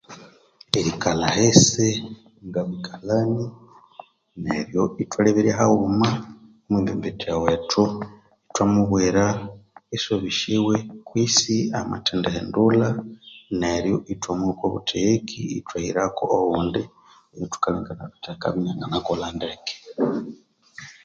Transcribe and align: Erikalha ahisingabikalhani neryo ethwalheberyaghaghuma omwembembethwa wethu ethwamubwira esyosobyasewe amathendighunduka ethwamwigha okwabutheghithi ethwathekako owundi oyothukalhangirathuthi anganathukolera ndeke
Erikalha 0.79 1.25
ahisingabikalhani 1.33 3.45
neryo 4.45 4.83
ethwalheberyaghaghuma 5.01 6.09
omwembembethwa 6.65 7.33
wethu 7.43 7.83
ethwamubwira 8.47 9.23
esyosobyasewe 9.95 10.75
amathendighunduka 11.79 13.69
ethwamwigha 14.13 14.51
okwabutheghithi 14.57 15.39
ethwathekako 15.57 16.23
owundi 16.39 16.81
oyothukalhangirathuthi 17.33 18.29
anganathukolera 18.49 19.35
ndeke 19.35 19.75